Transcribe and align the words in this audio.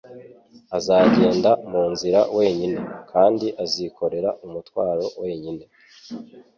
Azagenda 0.77 1.51
mu 1.69 1.83
nzira 1.91 2.19
wenyine, 2.37 2.79
kandi 3.11 3.45
azikorera 3.63 4.29
umutwaro 4.45 5.05
wenyine. 5.21 5.63